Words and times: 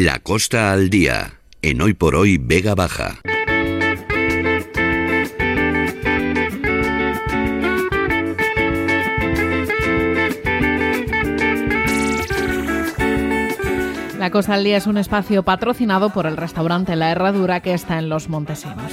La 0.00 0.20
Costa 0.20 0.70
al 0.70 0.90
Día, 0.90 1.40
en 1.60 1.82
Hoy 1.82 1.92
por 1.92 2.14
Hoy 2.14 2.38
Vega 2.38 2.76
Baja. 2.76 3.18
La 14.16 14.30
Costa 14.30 14.54
al 14.54 14.62
Día 14.62 14.76
es 14.76 14.86
un 14.86 14.98
espacio 14.98 15.42
patrocinado 15.42 16.10
por 16.10 16.26
el 16.26 16.36
restaurante 16.36 16.94
La 16.94 17.10
Herradura 17.10 17.58
que 17.58 17.74
está 17.74 17.98
en 17.98 18.08
Los 18.08 18.28
Montesinos. 18.28 18.92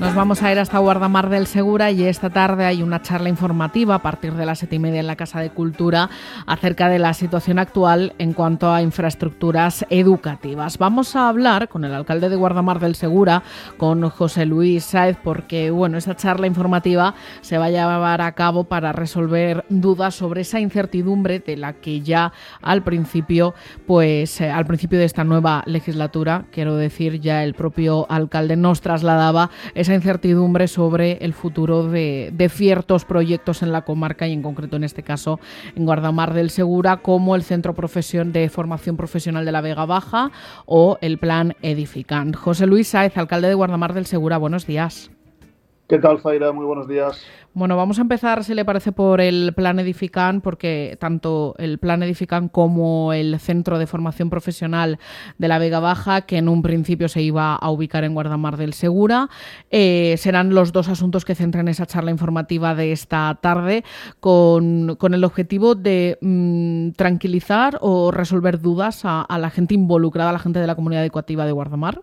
Nos 0.00 0.14
vamos 0.14 0.42
a 0.42 0.50
ir 0.50 0.58
hasta 0.58 0.78
Guardamar 0.78 1.28
del 1.28 1.46
Segura 1.46 1.90
y 1.90 2.04
esta 2.04 2.30
tarde 2.30 2.64
hay 2.64 2.82
una 2.82 3.02
charla 3.02 3.28
informativa 3.28 3.96
a 3.96 3.98
partir 3.98 4.32
de 4.32 4.46
las 4.46 4.60
siete 4.60 4.76
y 4.76 4.78
media 4.78 5.00
en 5.00 5.06
la 5.06 5.14
Casa 5.14 5.40
de 5.40 5.50
Cultura 5.50 6.08
acerca 6.46 6.88
de 6.88 6.98
la 6.98 7.12
situación 7.12 7.58
actual 7.58 8.14
en 8.16 8.32
cuanto 8.32 8.72
a 8.72 8.80
infraestructuras 8.80 9.84
educativas. 9.90 10.78
Vamos 10.78 11.16
a 11.16 11.28
hablar 11.28 11.68
con 11.68 11.84
el 11.84 11.92
alcalde 11.92 12.30
de 12.30 12.36
Guardamar 12.36 12.80
del 12.80 12.94
Segura, 12.94 13.42
con 13.76 14.08
José 14.08 14.46
Luis 14.46 14.84
Sáez, 14.84 15.18
porque 15.22 15.70
bueno, 15.70 15.98
esa 15.98 16.16
charla 16.16 16.46
informativa 16.46 17.14
se 17.42 17.58
va 17.58 17.66
a 17.66 17.70
llevar 17.70 18.22
a 18.22 18.32
cabo 18.32 18.64
para 18.64 18.92
resolver 18.92 19.66
dudas 19.68 20.14
sobre 20.14 20.40
esa 20.40 20.60
incertidumbre 20.60 21.40
de 21.40 21.58
la 21.58 21.74
que 21.74 22.00
ya 22.00 22.32
al 22.62 22.82
principio, 22.82 23.52
pues 23.86 24.40
eh, 24.40 24.50
al 24.50 24.64
principio 24.64 24.98
de 24.98 25.04
esta 25.04 25.24
nueva 25.24 25.62
legislatura, 25.66 26.46
quiero 26.50 26.76
decir, 26.76 27.20
ya 27.20 27.44
el 27.44 27.52
propio 27.52 28.06
alcalde 28.10 28.56
nos 28.56 28.80
trasladaba 28.80 29.50
esa 29.74 29.89
incertidumbre 29.94 30.68
sobre 30.68 31.18
el 31.20 31.32
futuro 31.32 31.88
de, 31.88 32.50
ciertos 32.50 33.04
proyectos 33.04 33.62
en 33.62 33.72
la 33.72 33.82
comarca 33.82 34.26
y 34.26 34.32
en 34.32 34.42
concreto 34.42 34.76
en 34.76 34.84
este 34.84 35.02
caso 35.02 35.40
en 35.74 35.84
Guardamar 35.84 36.34
del 36.34 36.50
Segura, 36.50 36.98
como 36.98 37.36
el 37.36 37.42
Centro 37.42 37.74
Profesión 37.74 38.32
de 38.32 38.48
Formación 38.48 38.96
Profesional 38.96 39.44
de 39.44 39.52
la 39.52 39.60
Vega 39.60 39.86
Baja 39.86 40.30
o 40.66 40.98
el 41.00 41.18
Plan 41.18 41.54
Edifican. 41.62 42.32
José 42.32 42.66
Luis 42.66 42.88
Sáez, 42.88 43.16
alcalde 43.16 43.48
de 43.48 43.54
Guardamar 43.54 43.94
del 43.94 44.06
Segura, 44.06 44.38
buenos 44.38 44.66
días. 44.66 45.10
¿Qué 45.90 45.98
tal, 45.98 46.20
Zaira? 46.20 46.52
Muy 46.52 46.64
buenos 46.64 46.86
días. 46.86 47.20
Bueno, 47.52 47.76
vamos 47.76 47.98
a 47.98 48.02
empezar, 48.02 48.44
si 48.44 48.54
le 48.54 48.64
parece, 48.64 48.92
por 48.92 49.20
el 49.20 49.52
Plan 49.56 49.80
Edifican, 49.80 50.40
porque 50.40 50.96
tanto 51.00 51.56
el 51.58 51.78
Plan 51.78 52.00
Edifican 52.04 52.48
como 52.48 53.12
el 53.12 53.40
Centro 53.40 53.76
de 53.76 53.88
Formación 53.88 54.30
Profesional 54.30 55.00
de 55.38 55.48
la 55.48 55.58
Vega 55.58 55.80
Baja, 55.80 56.20
que 56.20 56.36
en 56.36 56.48
un 56.48 56.62
principio 56.62 57.08
se 57.08 57.22
iba 57.22 57.56
a 57.56 57.70
ubicar 57.72 58.04
en 58.04 58.14
Guardamar 58.14 58.56
del 58.56 58.72
Segura, 58.72 59.30
eh, 59.72 60.14
serán 60.16 60.54
los 60.54 60.70
dos 60.70 60.88
asuntos 60.88 61.24
que 61.24 61.34
centran 61.34 61.66
esa 61.66 61.86
charla 61.86 62.12
informativa 62.12 62.76
de 62.76 62.92
esta 62.92 63.36
tarde, 63.42 63.82
con, 64.20 64.96
el 65.12 65.24
objetivo 65.24 65.74
de 65.74 66.18
mm, 66.20 66.90
tranquilizar 66.92 67.78
o 67.80 68.12
resolver 68.12 68.60
dudas 68.60 69.04
a, 69.04 69.22
a 69.22 69.38
la 69.40 69.50
gente 69.50 69.74
involucrada, 69.74 70.30
a 70.30 70.34
la 70.34 70.38
gente 70.38 70.60
de 70.60 70.68
la 70.68 70.76
comunidad 70.76 71.02
educativa 71.02 71.46
de 71.46 71.50
Guardamar. 71.50 72.02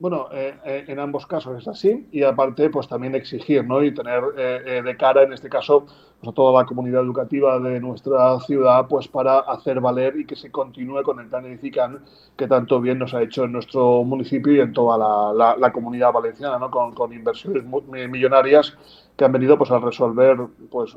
Bueno, 0.00 0.28
eh, 0.32 0.54
eh, 0.64 0.84
en 0.88 0.98
ambos 0.98 1.26
casos 1.26 1.60
es 1.60 1.68
así 1.68 2.08
y 2.10 2.22
aparte 2.22 2.70
pues 2.70 2.88
también 2.88 3.14
exigir 3.14 3.66
¿no? 3.66 3.84
y 3.84 3.92
tener 3.92 4.22
eh, 4.38 4.80
de 4.82 4.96
cara 4.96 5.24
en 5.24 5.34
este 5.34 5.50
caso 5.50 5.84
pues, 6.18 6.30
a 6.30 6.32
toda 6.32 6.58
la 6.58 6.66
comunidad 6.66 7.02
educativa 7.02 7.58
de 7.58 7.78
nuestra 7.80 8.40
ciudad 8.40 8.86
pues 8.88 9.08
para 9.08 9.40
hacer 9.40 9.78
valer 9.78 10.16
y 10.16 10.24
que 10.24 10.36
se 10.36 10.50
continúe 10.50 11.02
con 11.02 11.20
el 11.20 11.26
plan 11.26 11.44
Edifican 11.44 12.02
que 12.34 12.48
tanto 12.48 12.80
bien 12.80 12.98
nos 12.98 13.12
ha 13.12 13.20
hecho 13.20 13.44
en 13.44 13.52
nuestro 13.52 14.02
municipio 14.02 14.54
y 14.54 14.60
en 14.60 14.72
toda 14.72 14.96
la, 15.34 15.70
comunidad 15.70 16.14
valenciana 16.14 16.58
¿no? 16.58 16.70
con, 16.70 16.94
con 16.94 17.12
inversiones 17.12 17.62
millonarias 18.08 18.78
que 19.20 19.26
han 19.26 19.32
venido 19.32 19.58
pues 19.58 19.70
a 19.70 19.78
resolver 19.78 20.38
pues 20.70 20.96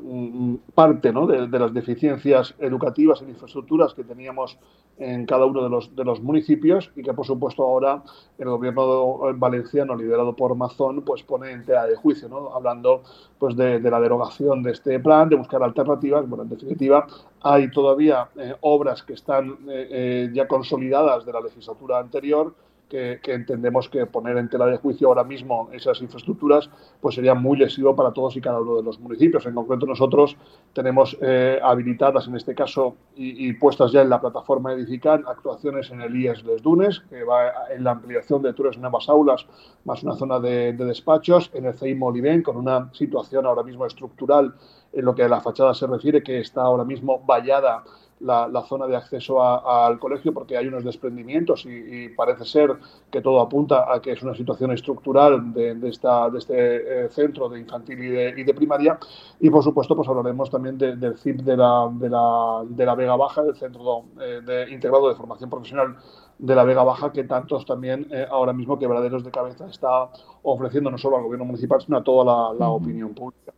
parte 0.74 1.12
¿no? 1.12 1.26
de, 1.26 1.46
las 1.58 1.74
deficiencias 1.74 2.54
educativas 2.58 3.20
en 3.20 3.28
infraestructuras 3.28 3.92
que 3.92 4.02
teníamos 4.02 4.56
en 4.96 5.26
cada 5.26 5.44
uno 5.44 5.62
de 5.62 5.68
los, 5.68 5.94
de 5.94 6.04
los 6.04 6.22
municipios 6.22 6.90
y 6.96 7.02
que 7.02 7.12
por 7.12 7.26
supuesto 7.26 7.62
ahora 7.62 8.02
el 8.38 8.48
gobierno 8.48 9.18
valenciano 9.34 9.94
liderado 9.94 10.34
por 10.34 10.54
Mazón 10.56 11.02
pues 11.02 11.22
pone 11.22 11.50
en 11.50 11.66
tela 11.66 11.84
de 11.84 11.96
juicio, 11.96 12.30
¿no? 12.30 12.54
hablando 12.54 13.02
pues 13.38 13.56
de, 13.56 13.78
la 13.78 14.00
derogación 14.00 14.62
de 14.62 14.70
este 14.70 14.98
plan, 15.00 15.28
de 15.28 15.36
buscar 15.36 15.62
alternativas. 15.62 16.26
Bueno, 16.26 16.44
en 16.44 16.48
definitiva 16.48 17.06
hay 17.42 17.70
todavía 17.70 18.30
eh, 18.38 18.54
obras 18.62 19.02
que 19.02 19.12
están 19.12 19.50
eh, 19.68 19.88
eh, 19.90 20.30
ya 20.32 20.48
consolidadas 20.48 21.26
de 21.26 21.32
la 21.34 21.42
legislatura 21.42 21.98
anterior 21.98 22.54
que, 22.88 23.20
entendemos 23.26 23.88
que 23.88 24.06
poner 24.06 24.36
en 24.36 24.48
tela 24.48 24.66
de 24.66 24.76
juicio 24.76 25.08
ahora 25.08 25.24
mismo 25.24 25.68
esas 25.72 26.00
infraestructuras 26.00 26.70
pues 27.00 27.14
sería 27.14 27.34
muy 27.34 27.56
lesivo 27.56 27.96
para 27.96 28.12
todos 28.12 28.36
y 28.36 28.40
cada 28.40 28.60
uno 28.60 28.76
de 28.76 28.82
los 28.82 29.00
municipios. 29.00 29.46
En 29.46 29.54
concreto 29.54 29.86
nosotros 29.86 30.36
tenemos 30.72 31.16
eh, 31.20 31.58
habilitadas 31.62 32.28
en 32.28 32.36
este 32.36 32.54
caso 32.54 32.96
y, 33.16 33.52
puestas 33.54 33.92
ya 33.92 34.02
en 34.02 34.10
la 34.10 34.20
plataforma 34.20 34.72
Edificar 34.72 35.22
actuaciones 35.26 35.90
en 35.90 36.00
el 36.02 36.14
IES 36.16 36.44
Les 36.44 36.62
Dunes, 36.62 37.00
que 37.08 37.22
va 37.24 37.52
en 37.70 37.84
la 37.84 37.92
ampliación 37.92 38.42
de 38.42 38.52
tres 38.52 38.76
nuevas 38.78 39.08
aulas 39.08 39.46
más 39.84 40.02
una 40.02 40.14
zona 40.14 40.40
de, 40.40 40.72
despachos, 40.72 41.50
en 41.54 41.66
el 41.66 41.74
CEI 41.74 41.94
Molivén 41.94 42.42
con 42.42 42.56
una 42.56 42.90
situación 42.92 43.46
ahora 43.46 43.62
mismo 43.62 43.86
estructural 43.86 44.54
en 44.92 45.04
lo 45.04 45.14
que 45.14 45.24
a 45.24 45.28
la 45.28 45.40
fachada 45.40 45.74
se 45.74 45.86
refiere, 45.86 46.22
que 46.22 46.40
está 46.40 46.62
ahora 46.62 46.84
mismo 46.84 47.20
vallada 47.24 47.84
la, 48.24 48.62
zona 48.62 48.86
de 48.86 48.96
acceso 48.96 49.42
al 49.42 49.98
colegio 49.98 50.32
porque 50.32 50.56
hay 50.56 50.66
unos 50.66 50.84
desprendimientos 50.84 51.66
y, 51.66 52.08
parece 52.08 52.44
ser 52.44 52.70
que 53.10 53.20
todo 53.20 53.40
apunta 53.40 53.92
a 53.92 54.00
que 54.00 54.12
es 54.12 54.22
una 54.22 54.34
situación 54.34 54.72
estructural 54.72 55.52
de, 55.52 55.88
esta, 55.88 56.30
de 56.30 56.38
este 56.38 57.04
eh, 57.04 57.08
centro 57.10 57.48
de 57.48 57.60
infantil 57.60 57.98
y 58.02 58.44
de, 58.44 58.54
primaria. 58.54 58.98
Y 59.40 59.50
por 59.50 59.62
supuesto, 59.62 59.96
pues 59.96 60.08
hablaremos 60.08 60.50
también 60.50 60.78
del 60.78 61.18
CIP 61.18 61.42
de 61.42 61.56
la, 61.56 61.90
de 61.92 62.08
la, 62.08 62.62
de 62.68 62.86
la 62.86 62.94
Vega 62.94 63.16
Baja, 63.16 63.42
del 63.42 63.56
Centro 63.56 64.04
eh, 64.20 64.40
de, 64.44 64.70
Integrado 64.70 65.08
de 65.08 65.14
Formación 65.14 65.50
Profesional 65.50 65.96
de 66.38 66.54
la 66.54 66.64
Vega 66.64 66.82
Baja 66.82 67.12
que 67.12 67.24
tantos 67.24 67.64
también 67.64 68.06
eh, 68.10 68.26
ahora 68.28 68.52
mismo 68.52 68.78
quebraderos 68.78 69.24
de 69.24 69.30
cabeza 69.30 69.66
está 69.66 70.10
ofreciendo 70.42 70.90
no 70.90 70.98
solo 70.98 71.16
al 71.16 71.22
gobierno 71.22 71.44
municipal, 71.44 71.80
sino 71.80 71.98
a 71.98 72.04
toda 72.04 72.54
la 72.54 72.68
opinión 72.68 73.14
pública. 73.14 73.52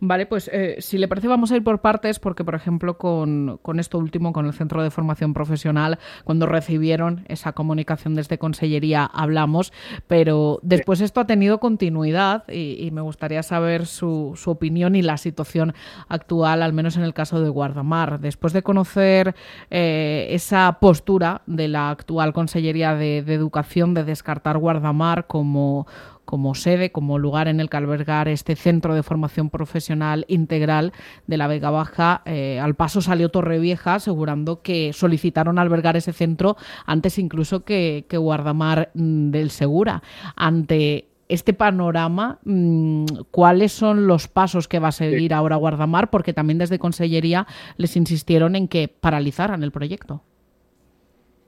Vale, 0.00 0.26
pues 0.26 0.50
eh, 0.52 0.76
si 0.80 0.98
le 0.98 1.08
parece 1.08 1.28
vamos 1.28 1.52
a 1.52 1.56
ir 1.56 1.64
por 1.64 1.80
partes 1.80 2.18
porque, 2.18 2.44
por 2.44 2.54
ejemplo, 2.54 2.98
con, 2.98 3.58
esto 3.78 3.98
último, 3.98 4.32
con 4.32 4.46
el 4.46 4.52
Centro 4.52 4.82
de 4.82 4.90
Formación 4.90 5.34
Profesional, 5.34 5.98
cuando 6.24 6.46
recibieron 6.46 7.24
esa 7.28 7.52
comunicación 7.52 8.14
desde 8.14 8.38
Consellería 8.38 9.04
hablamos, 9.04 9.72
pero 10.06 10.60
después 10.62 11.00
esto 11.00 11.20
ha 11.20 11.26
tenido 11.26 11.58
continuidad 11.60 12.44
y, 12.48 12.90
me 12.92 13.00
gustaría 13.00 13.42
saber 13.42 13.86
su, 13.86 14.34
su, 14.36 14.50
opinión 14.50 14.96
y 14.96 15.02
la 15.02 15.16
situación 15.16 15.72
actual, 16.08 16.62
al 16.62 16.74
menos 16.74 16.96
en 16.96 17.04
el 17.04 17.14
caso 17.14 17.40
de 17.40 17.48
Guardamar. 17.48 18.20
Después 18.20 18.52
de 18.52 18.62
conocer 18.62 19.34
eh, 19.70 20.26
esa 20.30 20.78
postura 20.78 21.40
de 21.46 21.68
la 21.68 21.90
actual 21.90 22.34
Consellería 22.34 22.94
de 22.94 23.18
Educación 23.18 23.94
de 23.94 24.04
descartar 24.04 24.58
Guardamar 24.58 25.26
como 25.26 25.86
como 26.24 26.54
sede, 26.54 26.92
como 26.92 27.18
lugar 27.18 27.48
en 27.48 27.60
el 27.60 27.68
que 27.68 27.76
albergar 27.76 28.28
este 28.28 28.56
centro 28.56 28.94
de 28.94 29.02
formación 29.02 29.50
profesional 29.50 30.24
integral 30.28 30.92
de 31.26 31.36
la 31.36 31.46
Vega 31.46 31.70
Baja. 31.70 32.22
Eh, 32.24 32.60
al 32.60 32.74
paso 32.74 33.00
salió 33.00 33.28
Torrevieja 33.28 33.96
asegurando 33.96 34.62
que 34.62 34.92
solicitaron 34.92 35.58
albergar 35.58 35.96
ese 35.96 36.12
centro 36.12 36.56
antes 36.86 37.18
incluso 37.18 37.64
que, 37.64 38.04
Guardamar 38.10 38.90
mm, 38.94 39.30
del 39.30 39.50
Segura. 39.50 40.02
Ante 40.36 41.08
este 41.28 41.54
panorama, 41.54 42.38
mm, 42.44 43.04
¿cuáles 43.30 43.72
son 43.72 44.06
los 44.06 44.28
pasos 44.28 44.68
que 44.68 44.78
va 44.78 44.88
a 44.88 44.92
seguir 44.92 45.34
ahora 45.34 45.56
Guardamar? 45.56 46.10
Porque 46.10 46.32
también 46.32 46.58
desde 46.58 46.78
Consellería 46.78 47.46
les 47.76 47.96
insistieron 47.96 48.54
en 48.54 48.68
que 48.68 48.88
paralizaran 48.88 49.62
el 49.62 49.72
proyecto. 49.72 50.22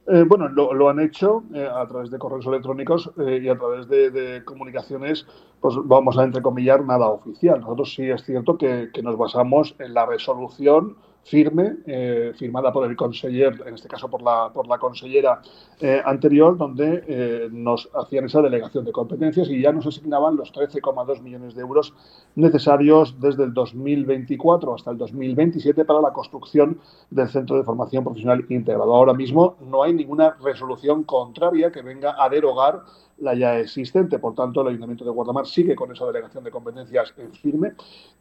Eh, 0.07 0.23
bueno, 0.27 0.49
lo, 0.49 0.89
han 0.91 1.01
hecho 1.01 1.45
eh, 1.55 1.67
a 1.67 1.87
través 1.87 2.11
de 2.11 2.19
correos 2.19 2.45
electrónicos 2.47 3.11
eh, 3.19 3.41
y 3.43 3.49
a 3.49 3.57
través 3.57 3.89
de, 3.89 4.43
comunicaciones, 4.45 5.27
pues 5.61 5.77
vamos 5.85 6.19
a 6.19 6.25
entrecomillar, 6.25 6.85
nada 6.85 7.09
oficial. 7.09 7.61
Nosotros 7.61 7.95
sí 7.95 8.11
es 8.11 8.23
cierto 8.23 8.59
que, 8.59 8.91
nos 9.03 9.17
basamos 9.17 9.75
en 9.79 9.95
la 9.95 10.05
resolución 10.05 10.97
firme, 11.25 11.77
eh, 11.87 12.33
firmada 12.37 12.73
por 12.73 12.89
el 12.89 12.97
conseller, 12.97 13.63
en 13.67 13.75
este 13.75 13.89
caso 13.89 14.09
por 14.09 14.23
la, 14.23 14.51
por 14.53 14.67
la 14.67 14.79
consellera 14.79 15.41
eh, 15.81 16.01
anterior, 16.05 16.57
donde 16.57 17.03
eh, 17.07 17.49
nos 17.51 17.89
hacían 17.95 18.27
esa 18.27 18.43
delegación 18.43 18.85
de 18.85 18.93
competencias 18.93 19.49
y 19.49 19.61
ya 19.61 19.73
nos 19.73 19.87
asignaban 19.87 20.37
los 20.37 20.53
13,2 20.53 21.23
millones 21.23 21.55
de 21.55 21.63
euros 21.63 21.95
necesarios 22.37 23.19
desde 23.21 23.45
el 23.45 23.55
2024 23.55 24.75
hasta 24.75 24.91
el 24.91 24.99
2027 24.99 25.85
para 25.85 26.01
la 26.01 26.13
construcción 26.13 26.79
del 27.11 27.29
Centro 27.29 27.57
de 27.57 27.65
Formación 27.65 28.05
Profesional 28.05 28.45
Integrado. 28.51 28.95
Ahora 28.95 29.15
mismo 29.15 29.57
no 29.61 29.83
hay 29.83 29.95
ninguna 29.95 30.37
resolución 30.43 31.05
contraria 31.05 31.73
que 31.73 31.83
venga 31.83 32.23
a 32.23 32.29
derogar 32.29 32.83
la 33.19 33.35
ya 33.35 33.59
existente. 33.59 34.19
Por 34.19 34.35
tanto, 34.35 34.61
el 34.61 34.69
Ayuntamiento 34.69 35.05
de 35.05 35.11
Guardamar 35.11 35.47
sigue 35.47 35.75
con 35.75 35.93
esa 35.93 36.07
delegación 36.07 36.45
de 36.45 36.51
competencias 36.51 37.15
en 37.17 37.33
firme 37.33 37.73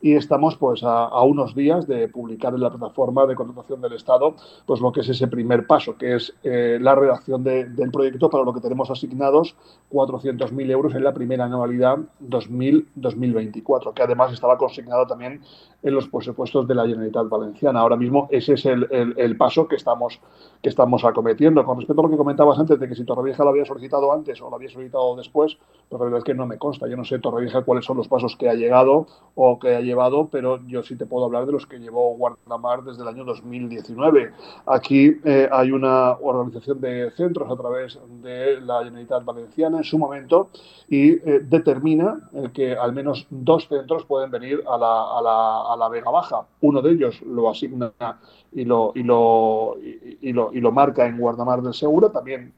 y 0.01 0.13
estamos 0.15 0.55
pues 0.57 0.81
a, 0.83 1.21
unos 1.23 1.55
días 1.55 1.87
de 1.87 2.07
publicar 2.07 2.53
en 2.53 2.61
la 2.61 2.69
plataforma 2.69 3.25
de 3.25 3.35
contratación 3.35 3.81
del 3.81 3.93
Estado 3.93 4.35
pues 4.65 4.81
lo 4.81 4.91
que 4.91 5.01
es 5.01 5.09
ese 5.09 5.27
primer 5.27 5.65
paso, 5.65 5.97
que 5.97 6.15
es 6.15 6.33
eh, 6.43 6.77
la 6.79 6.95
redacción 6.95 7.43
del 7.43 7.91
proyecto 7.91 8.29
para 8.29 8.43
lo 8.43 8.53
que 8.53 8.61
tenemos 8.61 8.89
asignados 8.91 9.55
400.000 9.91 10.71
euros 10.71 10.95
en 10.95 11.03
la 11.03 11.13
primera 11.13 11.45
anualidad 11.45 11.97
2000-2024, 12.21 13.93
que 13.93 14.03
además 14.03 14.33
estaba 14.33 14.57
consignado 14.57 15.07
también 15.07 15.41
en 15.81 15.93
los 15.93 16.07
presupuestos 16.07 16.67
de 16.67 16.75
la 16.75 16.83
Generalitat 16.83 17.27
Valenciana. 17.27 17.79
Ahora 17.81 17.97
mismo 17.97 18.27
ese 18.31 18.53
es 18.53 18.65
el, 18.65 18.87
el, 18.91 19.37
paso 19.37 19.67
que 19.67 19.75
estamos, 19.75 20.19
que 20.61 20.69
estamos 20.69 21.03
acometiendo. 21.03 21.63
Con 21.65 21.77
respecto 21.77 22.01
a 22.01 22.05
lo 22.05 22.09
que 22.09 22.17
comentabas 22.17 22.57
antes 22.59 22.79
de 22.79 22.87
que 22.87 22.95
si 22.95 23.03
Torrevieja 23.03 23.43
lo 23.43 23.49
había 23.49 23.65
solicitado 23.65 24.11
antes 24.13 24.41
o 24.41 24.49
lo 24.49 24.55
había 24.55 24.69
solicitado 24.69 24.82
después, 24.89 25.57
pues 25.89 25.99
la 25.99 26.05
verdad 26.05 26.17
es 26.19 26.23
que 26.23 26.33
no 26.33 26.47
me 26.47 26.57
consta. 26.57 26.87
Yo 26.87 26.97
no 26.97 27.05
sé 27.05 27.19
Torrevieja 27.19 27.61
cuáles 27.61 27.85
son 27.85 27.97
los 27.97 28.07
pasos 28.07 28.35
que 28.35 28.49
ha 28.49 28.55
llegado 28.55 29.05
o 29.35 29.59
que 29.59 29.75
ha 29.75 29.81
llevado, 29.81 30.27
pero 30.31 30.59
yo 30.65 30.81
sí 30.83 30.95
te 30.95 31.05
puedo 31.05 31.25
hablar 31.25 31.45
de 31.45 31.51
los 31.51 31.67
que 31.67 31.79
llevó 31.79 32.15
Guardamar 32.15 32.83
desde 32.83 33.03
el 33.03 33.07
año 33.07 33.23
2019. 33.25 34.31
Aquí 34.65 35.17
eh, 35.23 35.47
hay 35.51 35.71
una 35.71 36.11
organización 36.13 36.81
de 36.81 37.11
centros 37.11 37.51
a 37.51 37.55
través 37.55 37.99
de 38.21 38.59
la 38.61 38.83
Generalitat 38.83 39.23
Valenciana 39.23 39.77
en 39.77 39.83
su 39.83 39.99
momento 39.99 40.49
y 40.89 41.11
eh, 41.11 41.41
determina 41.43 42.29
eh, 42.33 42.49
que 42.53 42.75
al 42.75 42.93
menos 42.93 43.27
dos 43.29 43.67
centros 43.67 44.05
pueden 44.05 44.31
venir 44.31 44.63
a 44.67 44.77
la, 44.77 45.17
a 45.17 45.21
la 45.21 45.73
a 45.73 45.77
la 45.77 45.89
Vega 45.89 46.09
Baja. 46.09 46.45
Uno 46.61 46.81
de 46.81 46.91
ellos 46.91 47.21
lo 47.21 47.49
asigna 47.49 47.91
y 48.51 48.65
lo, 48.65 48.91
y 48.95 49.03
lo, 49.03 49.75
y, 50.21 50.33
lo, 50.33 50.51
y 50.53 50.59
lo 50.59 50.71
marca 50.71 51.05
en 51.05 51.17
Guardamar 51.17 51.61
del 51.61 51.73
Segura, 51.73 52.09
también 52.09 52.53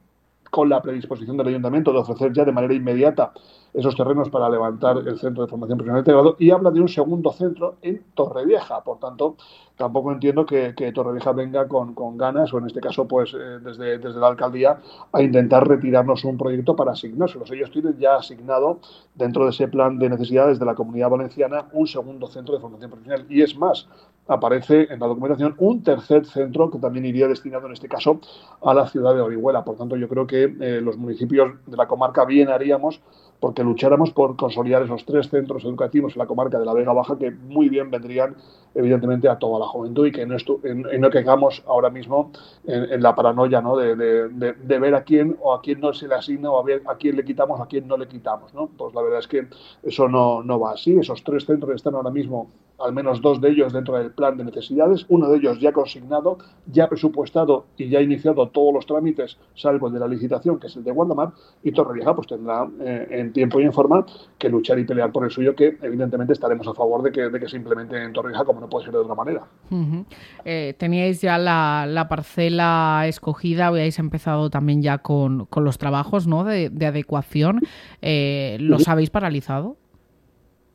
con 0.49 0.69
la 0.69 0.81
predisposición 0.81 1.37
del 1.37 1.47
ayuntamiento 1.47 1.91
de 1.91 1.99
ofrecer 1.99 2.33
ya 2.33 2.45
de 2.45 2.51
manera 2.51 2.73
inmediata 2.73 3.31
esos 3.75 3.95
terrenos 3.95 4.29
para 4.29 4.49
levantar 4.49 4.97
el 4.97 5.19
centro 5.19 5.43
de 5.43 5.49
formación 5.49 5.77
profesional 5.77 5.99
integrado 5.99 6.35
y 6.39 6.49
habla 6.51 6.71
de 6.71 6.79
un 6.79 6.87
segundo 6.87 7.31
centro 7.31 7.75
en 7.81 8.03
Torrevieja. 8.13 8.81
Por 8.81 8.99
tanto, 8.99 9.35
tampoco 9.75 10.11
entiendo 10.11 10.45
que, 10.45 10.73
Torrevieja 10.93 11.33
venga 11.33 11.67
con, 11.67 12.17
ganas, 12.17 12.53
o 12.53 12.57
en 12.59 12.67
este 12.67 12.79
caso, 12.79 13.05
pues 13.05 13.33
eh, 13.33 13.59
desde, 13.61 13.97
desde 13.97 14.19
la 14.19 14.27
alcaldía, 14.27 14.79
a 15.11 15.21
intentar 15.21 15.67
retirarnos 15.67 16.23
un 16.23 16.37
proyecto 16.37 16.75
para 16.75 16.93
asignárselos. 16.93 17.51
Ellos 17.51 17.69
tienen 17.71 17.97
ya 17.97 18.15
asignado, 18.15 18.79
dentro 19.13 19.43
de 19.43 19.51
ese 19.51 19.67
plan 19.67 19.99
de 19.99 20.09
necesidades 20.09 20.57
de 20.57 20.65
la 20.65 20.75
comunidad 20.75 21.09
valenciana, 21.09 21.65
un 21.73 21.87
segundo 21.87 22.27
centro 22.27 22.55
de 22.55 22.61
formación 22.61 22.91
profesional. 22.91 23.25
Y 23.29 23.41
es 23.41 23.57
más, 23.57 23.87
aparece 24.27 24.87
en 24.89 24.99
la 24.99 25.07
documentación 25.07 25.55
un 25.57 25.83
tercer 25.83 26.25
centro 26.25 26.71
que 26.71 26.79
también 26.79 27.05
iría 27.05 27.27
destinado, 27.27 27.67
en 27.67 27.73
este 27.73 27.89
caso, 27.89 28.19
a 28.63 28.73
la 28.73 28.87
ciudad 28.87 29.13
de 29.13 29.21
Orihuela. 29.21 29.63
Por 29.63 29.77
tanto, 29.77 29.97
yo 29.97 30.07
creo 30.07 30.25
que 30.25 30.55
eh, 30.59 30.81
los 30.81 30.97
municipios 30.97 31.53
de 31.65 31.77
la 31.77 31.87
comarca 31.87 32.25
bien 32.25 32.49
haríamos 32.49 33.01
porque 33.39 33.63
lucháramos 33.63 34.11
por 34.11 34.35
consolidar 34.35 34.83
esos 34.83 35.05
tres 35.05 35.29
centros 35.29 35.63
educativos 35.65 36.13
en 36.13 36.19
la 36.19 36.25
comarca 36.25 36.57
de 36.57 36.65
la 36.65 36.73
Vega 36.73 36.93
Baja 36.93 37.17
que 37.17 37.31
muy 37.31 37.69
bien 37.69 37.91
vendrían, 37.91 38.35
evidentemente, 38.73 39.27
a 39.29 39.37
toda 39.37 39.59
la 39.59 39.67
juventud 39.67 40.07
y 40.07 40.11
que 40.11 40.25
no, 40.25 40.35
en, 40.63 41.01
no 41.01 41.09
caigamos 41.09 41.63
ahora 41.67 41.89
mismo 41.89 42.31
en, 42.65 43.01
la 43.01 43.13
paranoia 43.15 43.61
¿no? 43.61 43.75
de, 43.75 43.95
de, 43.95 44.79
ver 44.79 44.95
a 44.95 45.03
quién 45.03 45.37
o 45.41 45.53
a 45.53 45.61
quién 45.61 45.79
no 45.79 45.93
se 45.93 46.07
le 46.07 46.15
asigna 46.15 46.49
o 46.49 46.59
a, 46.59 46.63
ver 46.63 46.81
a 46.87 46.95
quién 46.95 47.15
le 47.15 47.25
quitamos 47.25 47.59
o 47.59 47.63
a 47.63 47.67
quién 47.67 47.87
no 47.87 47.97
le 47.97 48.07
quitamos. 48.07 48.53
¿no? 48.53 48.67
Pues 48.67 48.93
la 48.93 49.01
verdad 49.01 49.19
es 49.19 49.27
que 49.27 49.47
eso 49.83 50.07
no, 50.07 50.41
no 50.43 50.59
va 50.59 50.71
así. 50.71 50.97
Esos 50.97 51.23
tres 51.23 51.45
centros 51.45 51.75
están 51.75 51.95
ahora 51.95 52.11
mismo, 52.11 52.49
al 52.79 52.93
menos 52.93 53.21
dos 53.21 53.39
de 53.41 53.49
ellos 53.49 53.73
dentro 53.73 53.97
del 53.97 54.11
plan 54.11 54.37
de 54.37 54.43
necesidades, 54.43 55.05
uno 55.09 55.29
de 55.29 55.37
ellos 55.37 55.59
ya 55.59 55.71
consignado, 55.71 56.37
ya 56.71 56.87
presupuestado 56.87 57.65
y 57.77 57.89
ya 57.89 58.01
iniciado 58.01 58.47
todos 58.49 58.73
los 58.73 58.85
trámites, 58.85 59.37
salvo 59.55 59.87
el 59.87 59.93
de 59.93 59.99
la 59.99 60.07
licitación, 60.07 60.59
que 60.59 60.67
es 60.67 60.75
el 60.75 60.83
de 60.83 60.91
Guardamar, 60.91 61.31
y 61.63 61.71
Torrevieja 61.71 62.15
pues 62.15 62.27
tendrá 62.27 62.67
eh, 62.81 63.07
en 63.11 63.33
tiempo 63.33 63.59
y 63.59 63.63
en 63.63 63.73
forma 63.73 64.05
que 64.37 64.49
luchar 64.49 64.79
y 64.79 64.83
pelear 64.83 65.11
por 65.11 65.23
el 65.23 65.31
suyo, 65.31 65.55
que 65.55 65.77
evidentemente 65.81 66.33
estaremos 66.33 66.67
a 66.67 66.73
favor 66.73 67.01
de 67.01 67.11
que, 67.11 67.29
de 67.29 67.39
que 67.39 67.47
se 67.47 67.57
implemente 67.57 68.01
en 68.01 68.13
Torrevieja 68.13 68.43
como 68.43 68.59
no 68.59 68.69
puede 68.69 68.85
ser 68.85 68.93
de 68.93 68.99
otra 68.99 69.15
manera. 69.15 69.43
Eh, 70.43 70.75
teníais 70.77 71.21
ya 71.21 71.37
la, 71.37 72.07
parcela 72.09 73.05
escogida, 73.07 73.67
habíais 73.67 73.99
empezado 73.99 74.49
también 74.49 74.81
ya 74.81 74.97
con, 74.99 75.47
los 75.55 75.77
trabajos 75.77 76.27
¿no? 76.27 76.43
de, 76.43 76.85
adecuación. 76.85 77.61
Eh, 78.01 78.57
¿Los 78.59 78.87
habéis 78.87 79.09
paralizado? 79.09 79.77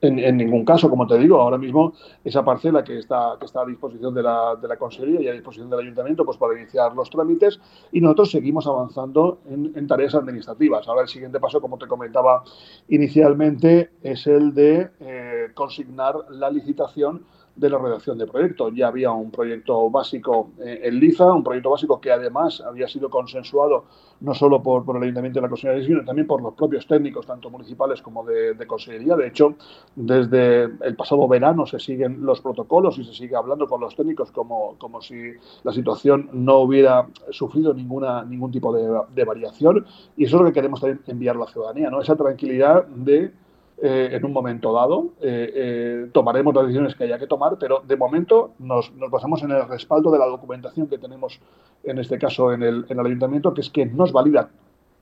En, 0.02 0.37
ningún 0.37 0.64
caso, 0.64 0.88
como 0.88 1.06
te 1.06 1.19
digo, 1.19 1.41
ahora 1.41 1.58
mismo 1.58 1.93
esa 2.25 2.43
parcela 2.43 2.82
que 2.82 2.99
está, 2.99 3.37
que 3.38 3.44
está 3.44 3.61
a 3.61 3.67
disposición 3.67 4.14
de 4.14 4.23
la, 4.23 4.56
de 4.56 4.67
la 4.67 4.76
Consejería 4.76 5.20
y 5.20 5.29
a 5.29 5.32
disposición 5.32 5.69
del 5.69 5.81
Ayuntamiento 5.81 6.25
pues 6.25 6.38
para 6.38 6.58
iniciar 6.58 6.94
los 6.94 7.11
trámites 7.11 7.61
y 7.93 8.00
nosotros 8.00 8.31
seguimos 8.31 8.67
avanzando 8.67 9.41
en, 9.47 9.87
tareas 9.87 10.14
administrativas. 10.14 10.88
Ahora 10.88 11.02
el 11.02 11.08
siguiente 11.08 11.38
paso, 11.38 11.61
como 11.61 11.76
te 11.76 11.87
comentaba 11.87 12.43
inicialmente, 12.88 13.91
es 14.02 14.26
el 14.26 14.55
de 14.55 14.91
eh, 15.00 15.49
consignar 15.55 16.14
la 16.31 16.50
licitación 16.50 17.25
de 17.56 17.70
la 17.70 17.79
redacción 17.79 18.19
de 18.19 18.26
proyecto. 18.26 18.70
Ya 18.70 18.88
había 18.88 19.11
un 19.11 19.31
proyecto 19.31 19.91
básico 19.91 20.50
eh, 20.61 20.81
en 20.85 20.99
Liza, 20.99 21.32
un 21.32 21.44
proyecto 21.44 21.70
básico 21.70 22.00
que 22.00 22.11
además 22.11 22.61
había 22.61 22.88
sido 22.88 23.11
consensuado 23.11 23.85
no 24.20 24.35
solo 24.35 24.62
por, 24.62 24.85
el 24.97 25.02
Ayuntamiento 25.02 25.38
de 25.38 25.43
la 25.43 25.49
Consejería, 25.49 25.85
sino 25.85 26.05
también 26.05 26.26
por 26.26 26.43
los 26.43 26.55
propios 26.55 26.87
técnicos, 26.87 27.26
tanto 27.26 27.49
municipales 27.50 28.02
como 28.02 28.25
de, 28.25 28.55
de, 28.55 28.67
Consellería. 28.67 29.17
De 29.17 29.29
hecho, 29.29 29.55
desde 29.97 30.64
el 30.64 30.94
pasado 30.97 31.26
verano 31.26 31.67
se 31.67 31.79
siguen 31.79 32.25
los 32.25 32.41
protocolos 32.41 32.99
y 32.99 33.05
se 33.05 33.14
sigue 33.14 33.35
hablando 33.35 33.67
con 33.67 33.81
los 33.81 33.97
técnicos 33.97 34.31
como, 34.31 34.76
como 34.79 35.00
si 35.00 35.32
la 35.62 35.73
situación 35.73 36.29
no 36.32 36.58
hubiera 36.58 37.06
sufrido 37.31 37.73
ninguna, 37.73 38.25
ningún 38.25 38.50
tipo 38.50 38.73
de, 38.75 39.00
de 39.14 39.25
variación. 39.25 39.87
Y 40.17 40.25
eso 40.25 40.37
es 40.37 40.43
lo 40.43 40.49
que 40.49 40.55
queremos 40.55 40.81
también 40.81 41.00
enviar 41.06 41.37
a 41.37 41.41
la 41.41 41.47
ciudadanía, 41.47 41.91
¿no? 41.91 42.00
esa 42.00 42.17
tranquilidad 42.17 42.87
de 42.87 43.32
eh, 43.82 44.10
en 44.12 44.24
un 44.24 44.32
momento 44.32 44.72
dado. 44.72 45.10
Eh, 45.20 45.52
eh, 45.54 46.10
tomaremos 46.12 46.54
las 46.54 46.64
decisiones 46.64 46.94
que 46.94 47.04
haya 47.04 47.18
que 47.18 47.26
tomar, 47.26 47.56
pero 47.58 47.82
de 47.86 47.96
momento 47.96 48.52
nos, 48.58 48.92
basamos 49.10 49.42
en 49.42 49.52
el 49.52 49.66
respaldo 49.68 50.10
de 50.10 50.18
la 50.18 50.26
documentación 50.26 50.86
que 50.86 50.98
tenemos, 50.98 51.40
en 51.84 51.98
este 51.98 52.18
caso 52.18 52.52
en 52.52 52.62
el, 52.62 52.86
en 52.88 52.98
el 52.98 53.06
ayuntamiento, 53.06 53.54
que 53.54 53.62
es 53.62 53.70
que 53.70 53.86
nos 53.86 54.12
valida 54.12 54.50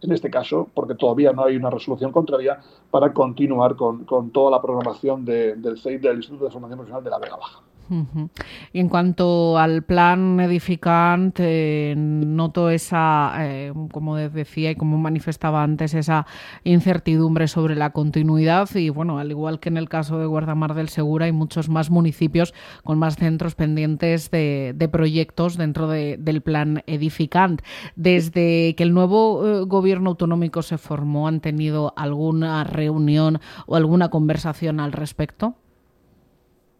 en 0.00 0.12
este 0.12 0.30
caso, 0.30 0.68
porque 0.74 0.94
todavía 0.94 1.32
no 1.32 1.44
hay 1.44 1.56
una 1.56 1.70
resolución 1.70 2.12
contraria, 2.12 2.60
para 2.90 3.12
continuar 3.12 3.74
con, 3.74 4.06
toda 4.30 4.50
la 4.50 4.62
programación 4.62 5.24
del 5.24 5.78
CEIP, 5.78 6.02
del 6.02 6.18
Instituto 6.18 6.44
de 6.44 6.50
Formación 6.50 6.78
Profesional 6.78 7.04
de 7.04 7.10
la 7.10 7.18
Vega 7.18 7.36
Baja. 7.36 7.62
Y 8.72 8.80
en 8.80 8.88
cuanto 8.88 9.58
al 9.58 9.82
plan 9.82 10.40
edificante, 10.40 11.94
noto 11.96 12.70
esa, 12.70 13.32
eh, 13.38 13.72
como 13.92 14.16
decía 14.16 14.72
y 14.72 14.76
como 14.76 14.98
manifestaba 14.98 15.62
antes, 15.62 15.94
esa 15.94 16.26
incertidumbre 16.64 17.48
sobre 17.48 17.76
la 17.76 17.90
continuidad 17.90 18.68
y 18.74 18.90
bueno, 18.90 19.18
al 19.18 19.30
igual 19.30 19.60
que 19.60 19.68
en 19.68 19.76
el 19.76 19.88
caso 19.88 20.18
de 20.18 20.26
Guardamar 20.26 20.74
del 20.74 20.88
Segura, 20.88 21.26
hay 21.26 21.32
muchos 21.32 21.68
más 21.68 21.90
municipios 21.90 22.54
con 22.84 22.98
más 22.98 23.16
centros 23.16 23.54
pendientes 23.54 24.30
de, 24.30 24.88
proyectos 24.90 25.56
dentro 25.56 25.88
del 25.88 26.40
plan 26.42 26.82
edificante. 26.86 27.64
Desde 27.96 28.74
que 28.74 28.82
el 28.82 28.94
nuevo 28.94 29.46
eh, 29.46 29.64
gobierno 29.64 30.10
autonómico 30.10 30.62
se 30.62 30.78
formó, 30.78 31.28
¿han 31.28 31.40
tenido 31.40 31.92
alguna 31.96 32.64
reunión 32.64 33.40
o 33.66 33.76
alguna 33.76 34.08
conversación 34.08 34.80
al 34.80 34.92
respecto? 34.92 35.56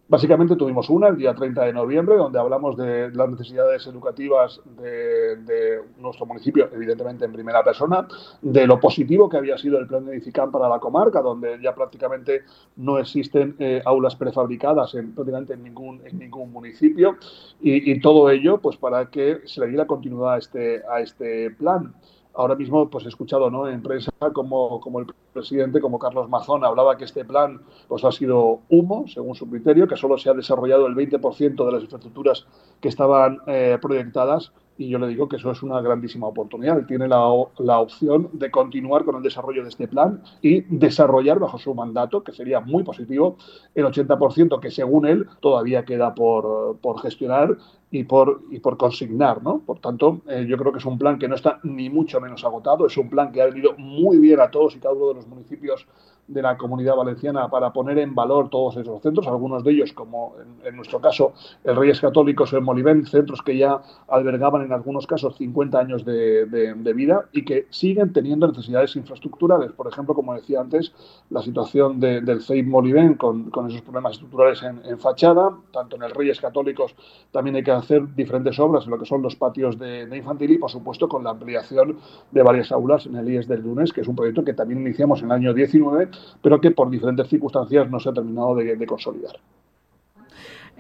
Básicamente 0.09 0.57
tuvimos 0.57 0.89
una 0.89 1.09
el 1.09 1.19
día 1.19 1.35
30 1.35 1.67
de 1.67 1.73
noviembre, 1.75 2.17
donde 2.17 2.39
hablamos 2.39 2.79
de 2.79 3.11
las 3.11 3.29
necesidades 3.29 3.87
educativas 3.87 4.59
de, 4.81 5.83
nuestro 5.99 6.25
municipio, 6.25 6.71
evidentemente 6.73 7.27
en 7.27 7.33
primera 7.33 7.63
persona, 7.63 8.09
de 8.41 8.67
lo 8.67 8.81
positivo 8.81 9.29
que 9.29 9.37
había 9.37 9.59
sido 9.59 9.79
el 9.79 9.87
plan 9.87 10.07
de 10.07 10.13
Edificam 10.13 10.51
para 10.51 10.67
la 10.67 10.79
comarca, 10.79 11.21
donde 11.21 11.59
ya 11.61 11.75
prácticamente 11.75 12.45
no 12.77 12.99
existen 12.99 13.55
eh, 13.59 13.83
aulas 13.85 14.17
prefabricadas 14.17 14.95
en, 14.95 15.15
prácticamente 15.15 15.53
en 15.53 15.63
ningún, 15.63 16.53
municipio, 16.53 17.17
y, 17.61 18.01
todo 18.01 18.31
ello 18.31 18.59
pues 18.59 18.77
para 18.77 19.11
que 19.11 19.41
se 19.45 19.61
le 19.61 19.67
diera 19.67 19.87
continuidad 19.87 20.35
a 20.35 20.39
este, 20.39 20.83
a 20.89 21.01
este 21.01 21.51
plan 21.51 21.93
ahora 22.39 22.55
mismo 22.55 22.89
pues 22.89 23.05
he 23.05 23.09
escuchado 23.09 23.51
¿no? 23.51 23.69
en 23.69 23.83
prensa 23.83 24.13
como, 24.33 24.81
como 24.81 25.01
el 25.01 25.07
presidente, 25.33 25.81
como 25.81 25.99
Carlos 25.99 26.29
Mazón, 26.29 26.65
hablaba 26.65 26.97
que 26.97 27.05
este 27.05 27.25
plan 27.25 27.61
pues 27.89 28.05
ha 28.05 28.13
sido 28.13 28.61
humo, 28.69 29.07
según 29.09 29.35
su 29.35 29.51
criterio, 29.51 29.89
que 29.89 29.97
solo 29.97 30.17
se 30.17 30.31
ha 30.31 30.35
desarrollado 30.35 30.87
el 30.87 30.95
20% 30.95 31.67
de 31.67 31.73
las 31.73 31.83
infraestructuras 31.83 32.47
que 32.81 32.89
estaban 32.89 33.41
eh, 33.49 33.77
proyectadas 33.83 34.53
y 34.79 34.89
yo 34.89 34.99
le 35.01 35.09
digo 35.09 35.29
que 35.29 35.37
eso 35.37 35.51
es 35.51 35.63
una 35.63 35.81
grandísima 35.81 36.29
oportunidad. 36.29 36.79
Él 36.79 36.87
tiene 36.87 37.09
la, 37.09 37.29
la, 37.59 37.81
opción 37.81 38.31
de 38.33 38.51
continuar 38.51 39.05
con 39.05 39.17
el 39.17 39.23
desarrollo 39.23 39.65
de 39.65 39.71
este 39.71 39.89
plan 39.89 40.23
y 40.41 40.61
desarrollar 40.61 41.41
bajo 41.41 41.59
su 41.59 41.75
mandato, 41.75 42.23
que 42.23 42.33
sería 42.33 42.61
muy 42.61 42.85
positivo, 42.85 43.37
el 43.75 43.85
80% 43.85 44.61
que 44.61 44.71
según 44.71 45.07
él 45.07 45.27
todavía 45.41 45.85
queda 45.85 46.15
por, 46.15 46.79
por 46.79 47.01
gestionar 47.01 47.57
y 47.91 48.05
por, 48.05 48.43
y 48.51 48.61
por 48.61 48.77
consignar. 48.77 49.43
¿no? 49.43 49.59
Por 49.67 49.81
tanto, 49.81 50.21
eh, 50.29 50.47
yo 50.49 50.57
creo 50.57 50.73
que 50.73 50.79
es 50.79 50.87
un 50.87 50.97
plan 50.97 51.19
que 51.19 51.27
no 51.27 51.35
está 51.35 51.59
ni 51.65 51.91
mucho 51.91 52.21
menos 52.21 52.45
agotado, 52.45 52.87
es 52.87 52.97
un 52.97 53.11
plan 53.11 53.33
que 53.33 53.43
ha 53.43 53.47
venido 53.47 53.75
muy 53.77 54.19
bien 54.19 54.41
a 54.41 54.51
todos 54.51 54.77
y 54.77 54.79
cada 54.79 54.95
uno 54.95 55.09
de 55.09 55.15
los 55.15 55.27
municipios 55.27 55.87
de 56.29 56.43
la 56.43 56.57
comunidad 56.59 56.95
valenciana 56.95 57.49
para 57.49 57.73
poner 57.73 57.99
en 57.99 58.15
valor 58.15 58.51
todos 58.51 58.77
esos 58.77 59.01
centros, 59.03 59.27
algunos 59.27 59.65
de 59.65 59.73
ellos, 59.73 59.93
como 59.95 60.35
en, 60.65 60.77
nuestro 60.77 61.01
caso 61.01 61.33
el 61.65 61.75
Reyes 61.75 62.01
Católicos 62.01 62.53
o 62.53 62.59
el 62.59 62.63
Molivén, 62.63 63.07
centros 63.07 63.43
que 63.43 63.57
ya 63.57 63.81
albergaban 64.09 64.63
en 64.63 64.73
algunos 64.73 65.07
casos 65.07 65.37
50 65.37 65.79
años 65.79 66.05
de, 66.05 66.45
vida 66.95 67.27
y 67.33 67.45
que 67.45 67.67
siguen 67.71 68.13
teniendo 68.13 68.49
necesidades 68.49 68.97
infraestructurales. 68.97 69.73
Por 69.73 69.87
ejemplo, 69.89 70.15
como 70.15 70.35
decía 70.35 70.61
antes, 70.61 70.93
la 71.31 71.43
situación 71.43 72.01
del 72.01 72.43
CEIP 72.43 72.67
Molivén 72.67 73.15
con, 73.15 73.51
esos 73.69 73.83
problemas 73.83 74.13
estructurales 74.15 74.63
en, 74.63 74.99
fachada, 74.99 75.57
tanto 75.73 75.97
en 75.97 76.03
el 76.03 76.11
Reyes 76.11 76.41
Católicos 76.41 76.95
también 77.31 77.57
hay 77.57 77.63
que 77.63 77.71
hacer 77.71 78.15
diferentes 78.15 78.59
obras 78.59 78.85
en 78.85 78.91
lo 78.91 78.99
que 78.99 79.07
son 79.07 79.23
los 79.23 79.37
patios 79.37 79.79
de, 79.79 80.09
infantil 80.17 80.51
y, 80.53 80.59
por 80.59 80.71
supuesto, 80.71 81.09
con 81.09 81.25
la 81.25 81.31
ampliación 81.31 81.99
de 82.31 82.43
varias 82.43 82.73
aulas 82.73 83.07
en 83.07 83.17
el 83.17 83.29
IES 83.29 83.49
del 83.49 83.63
Lunes, 83.63 83.93
que 83.93 84.01
es 84.01 84.09
un 84.09 84.17
proyecto 84.17 84.45
que 84.45 84.55
también 84.55 84.81
iniciamos 84.81 85.21
en 85.21 85.27
el 85.27 85.33
año 85.33 85.55
19 85.55 86.09
pero 86.43 86.61
que 86.61 86.71
por 86.71 86.91
diferentes 86.91 87.29
circunstancias 87.29 87.91
no 87.91 87.99
se 88.01 88.09
ha 88.09 88.13
terminado 88.13 88.55
de, 88.57 88.87
consolidar. 88.87 89.37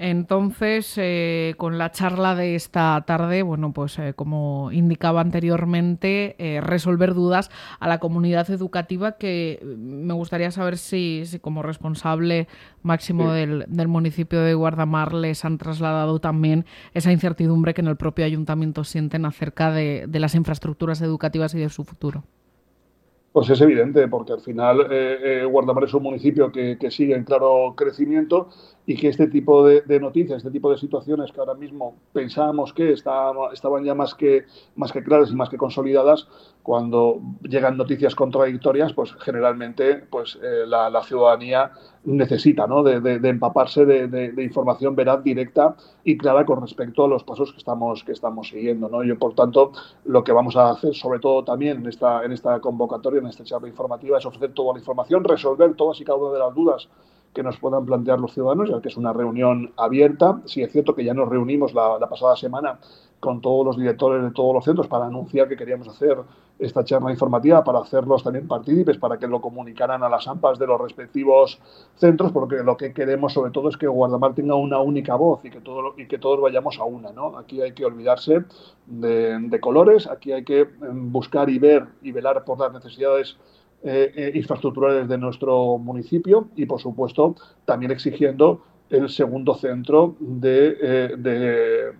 Entonces, 0.00 0.95
eh, 0.97 1.54
con 1.57 1.76
la 1.76 1.90
charla 1.90 2.37
de 2.37 2.54
esta 2.54 3.02
tarde, 3.04 3.42
bueno, 3.42 3.73
pues 3.73 3.99
eh, 3.99 4.14
como 4.14 4.71
indicaba 4.71 5.21
anteriormente, 5.21 6.37
eh, 6.38 6.61
resolver 6.61 7.14
dudas 7.14 7.50
a 7.80 7.88
la 7.88 7.99
comunidad 7.99 8.49
educativa 8.49 9.18
que 9.18 9.61
me 9.64 10.14
gustaría 10.14 10.52
saber 10.52 10.78
si, 10.78 11.25
como 11.40 11.64
responsable 11.64 12.47
máximo 12.83 13.33
del, 13.33 13.66
municipio 13.88 14.40
de 14.40 14.54
Guardamar 14.54 15.14
les 15.14 15.45
han 15.45 15.59
trasladado 15.59 16.21
también 16.21 16.64
esa 16.95 17.11
incertidumbre 17.11 17.75
que 17.75 17.80
en 17.80 17.88
el 17.88 17.97
propio 17.97 18.25
ayuntamiento 18.25 18.85
sienten 18.85 19.25
acerca 19.25 19.73
de 19.73 20.07
las 20.12 20.37
infraestructuras 20.37 21.00
educativas 21.00 21.54
y 21.54 21.59
de 21.59 21.71
su 21.71 21.83
futuro. 21.83 22.23
Pues 23.32 23.50
es 23.50 23.61
evidente, 23.61 24.08
porque 24.08 24.32
al 24.32 24.40
final 24.40 24.80
eh, 24.90 25.18
eh, 25.23 25.44
Guardamar 25.44 25.85
es 25.85 25.92
un 25.92 26.02
municipio 26.02 26.50
que, 26.50 26.78
sigue 26.90 27.14
en 27.14 27.25
claro 27.25 27.75
crecimiento 27.76 28.49
y 28.87 28.97
que 28.97 29.08
este 29.08 29.26
tipo 29.26 29.66
de, 29.66 30.00
noticias, 30.00 30.38
este 30.38 30.50
tipo 30.50 30.70
de 30.70 30.78
situaciones 30.78 31.30
que 31.30 31.38
ahora 31.38 31.54
mismo 31.54 31.97
pensábamos 32.14 32.73
que 32.73 32.92
estaban 32.92 33.85
ya 33.85 33.94
más 33.94 34.14
que, 34.14 34.47
más 34.76 34.92
que 34.92 35.04
claras 35.04 35.30
y 35.30 35.37
más 35.37 35.50
que 35.50 35.58
consolidadas, 35.58 36.26
cuando 36.68 37.22
llegan 37.48 37.78
noticias 37.78 38.14
contradictorias, 38.14 38.92
pues 38.92 39.14
generalmente 39.20 40.04
pues, 40.10 40.38
eh, 40.42 40.66
la, 40.66 41.02
ciudadanía 41.02 41.72
necesita 42.04 42.66
¿no? 42.66 42.82
de, 42.82 43.14
empaparse 43.26 43.87
de, 43.87 44.44
información 44.44 44.94
veraz, 44.94 45.25
directa 45.25 45.75
y 46.04 46.18
clara 46.18 46.44
con 46.44 46.60
respecto 46.60 47.06
a 47.06 47.08
los 47.08 47.25
pasos 47.25 47.52
que 47.52 47.58
estamos, 47.58 48.04
que 48.04 48.12
estamos 48.12 48.50
siguiendo. 48.50 48.90
¿no? 48.90 49.02
Yo, 49.02 49.18
por 49.18 49.34
tanto, 49.34 49.72
lo 50.04 50.22
que 50.22 50.32
vamos 50.32 50.56
a 50.56 50.68
hacer, 50.68 50.94
sobre 50.94 51.20
todo 51.20 51.42
también 51.42 51.78
en 51.78 51.87
esta, 51.87 52.22
en 52.22 52.32
esta 52.32 52.60
convocatoria, 52.60 53.20
en 53.20 53.28
esta 53.28 53.44
charla 53.44 53.68
informativa, 53.68 54.18
es 54.18 54.26
ofrecer 54.26 54.52
toda 54.52 54.75
la 54.75 54.80
información, 54.80 55.25
resolver 55.25 55.72
todas 55.72 55.98
y 56.02 56.04
cada 56.04 56.18
una 56.18 56.34
de 56.34 56.38
las 56.38 56.54
dudas 56.54 56.87
que 57.32 57.42
nos 57.42 57.58
puedan 57.58 57.87
plantear 57.87 58.18
los 58.18 58.34
ciudadanos, 58.34 58.68
ya 58.68 58.80
que 58.80 58.88
es 58.88 58.96
una 58.96 59.12
reunión 59.12 59.72
abierta. 59.76 60.40
Sí 60.44 60.62
es 60.62 60.72
cierto 60.72 60.94
que 60.94 61.04
ya 61.04 61.14
nos 61.14 61.28
reunimos 61.28 61.72
la, 61.72 61.98
pasada 62.08 62.37
semana 62.37 62.78
con 63.20 63.40
todos 63.40 63.66
los 63.66 63.76
directores 63.76 64.22
de 64.22 64.30
todos 64.30 64.54
los 64.54 64.64
centros 64.64 64.87
para 64.87 65.06
anunciar 65.06 65.48
que 65.48 65.56
queríamos 65.56 65.88
hacer 65.88 66.18
esta 66.58 66.84
charla 66.84 67.10
informativa, 67.10 67.62
para 67.62 67.80
hacerlos 67.80 68.25
también 68.25 68.48
partícipes, 68.48 68.96
para 68.98 69.18
que 69.18 69.28
lo 69.28 69.40
comunicaran 69.40 70.02
a 70.02 70.08
las 70.08 70.26
AMPAs 70.26 70.58
de 70.58 70.66
los 70.66 70.80
respectivos 70.80 71.60
centros, 71.96 72.32
porque 72.32 72.56
lo 72.64 72.76
que 72.76 72.92
queremos 72.92 73.32
sobre 73.32 73.52
todo 73.52 73.68
es 73.68 73.76
que 73.76 73.87
Guardamar 73.87 74.34
tenga 74.34 74.56
una 74.56 74.80
única 74.80 75.14
voz 75.14 75.44
y 75.44 75.50
que, 75.50 75.60
todo, 75.60 75.94
y 75.96 76.06
que 76.06 76.18
todos 76.18 76.40
vayamos 76.40 76.78
a 76.78 76.84
una. 76.84 77.12
¿no? 77.12 77.38
Aquí 77.38 77.60
hay 77.60 77.72
que 77.72 77.84
olvidarse 77.84 78.44
de, 78.87 79.58
colores, 79.60 80.08
aquí 80.08 80.32
hay 80.32 80.44
que 80.44 80.60
em, 80.60 81.12
buscar 81.12 81.48
y 81.48 81.58
ver 81.58 81.87
y 82.02 82.10
velar 82.10 82.44
por 82.44 82.58
las 82.58 82.72
necesidades 82.72 83.37
eh, 83.84 84.12
eh, 84.16 84.32
infraestructurales 84.34 85.08
de 85.08 85.18
nuestro 85.18 85.78
municipio 85.78 86.48
y, 86.56 86.66
por 86.66 86.80
supuesto, 86.80 87.37
también 87.64 87.92
exigiendo 87.92 88.62
el 88.90 89.08
segundo 89.08 89.54
centro 89.54 90.16
de, 90.18 90.76
eh, 90.80 91.14
de, 91.16 91.92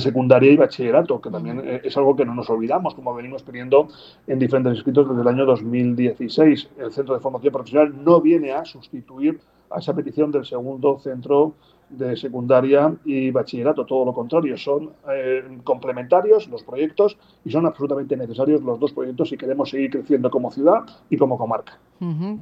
secundaria 0.00 0.52
y 0.52 0.56
bachillerato, 0.56 1.20
que 1.20 1.30
también 1.30 1.80
es 1.82 1.96
algo 1.96 2.14
que 2.16 2.24
no 2.24 2.34
nos 2.34 2.50
olvidamos, 2.50 2.94
como 2.94 3.14
venimos 3.14 3.42
pidiendo 3.42 3.88
en 4.26 4.38
diferentes 4.38 4.78
escritos 4.78 5.08
desde 5.08 5.22
el 5.22 5.28
año 5.28 5.46
2016. 5.46 6.70
El 6.78 6.92
centro 6.92 7.14
de 7.14 7.20
formación 7.20 7.52
profesional 7.52 8.04
no 8.04 8.20
viene 8.20 8.52
a 8.52 8.64
sustituir 8.64 9.40
a 9.70 9.78
esa 9.78 9.94
petición 9.94 10.30
del 10.30 10.44
segundo 10.44 10.98
centro 10.98 11.54
de 11.90 12.16
secundaria 12.16 12.94
y 13.04 13.30
bachillerato, 13.30 13.84
todo 13.84 14.04
lo 14.04 14.12
contrario, 14.12 14.56
son 14.56 14.90
eh, 15.12 15.58
complementarios 15.64 16.48
los 16.48 16.62
proyectos 16.62 17.18
y 17.44 17.50
son 17.50 17.66
absolutamente 17.66 18.16
necesarios 18.16 18.62
los 18.62 18.78
dos 18.78 18.92
proyectos 18.92 19.28
si 19.28 19.36
queremos 19.36 19.70
seguir 19.70 19.90
creciendo 19.90 20.30
como 20.30 20.50
ciudad 20.50 20.84
y 21.08 21.16
como 21.16 21.36
comarca. 21.36 21.78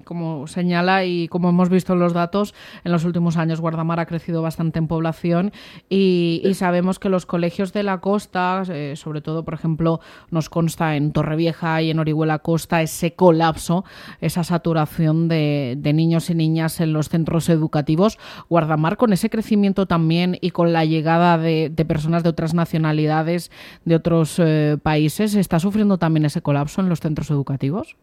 Como 0.05 0.47
señala 0.47 1.05
y 1.05 1.26
como 1.26 1.49
hemos 1.49 1.69
visto 1.69 1.93
en 1.93 1.99
los 1.99 2.12
datos, 2.12 2.55
en 2.85 2.93
los 2.93 3.05
últimos 3.05 3.37
años 3.37 3.61
Guardamar 3.61 3.99
ha 3.99 4.07
crecido 4.07 4.40
bastante 4.40 4.78
en 4.78 4.87
población 4.87 5.52
y, 5.88 6.43
sabemos 6.55 7.00
que 7.00 7.09
los 7.09 7.26
colegios 7.26 7.73
de 7.73 7.83
la 7.83 7.99
costa, 7.99 8.62
eh, 8.69 8.95
sobre 8.95 9.21
todo, 9.21 9.45
por 9.45 9.55
ejemplo, 9.55 9.99
nos 10.31 10.49
consta 10.49 10.95
en 10.95 11.11
Torrevieja 11.12 11.83
y 11.83 11.90
en 11.90 11.99
Orihuela 11.99 12.38
Costa 12.38 12.83
ese 12.83 13.14
colapso, 13.14 13.85
esa 14.21 14.45
saturación 14.45 15.26
de, 15.26 15.76
niños 15.93 16.31
y 16.31 16.37
niñas 16.37 16.81
en 16.81 16.93
los 16.93 17.09
centros 17.09 17.49
educativos. 17.49 18.17
Guardamar 18.49 18.97
con 18.97 19.12
ese 19.12 19.28
crecimiento 19.28 19.38
también 19.87 20.38
y 20.40 20.50
con 20.50 20.73
la 20.73 20.85
llegada 20.85 21.38
de, 21.38 21.71
personas 21.87 22.23
de 22.23 22.28
otras 22.28 22.54
nacionalidades, 22.54 23.50
de 23.85 23.95
otros 23.95 24.37
eh, 24.38 24.76
países, 24.83 25.35
¿está 25.35 25.59
sufriendo 25.59 25.99
también 25.99 26.25
ese 26.25 26.42
colapso 26.42 26.80
en 26.80 26.88
los 26.88 27.00
centros 27.00 27.30
educativos? 27.30 27.97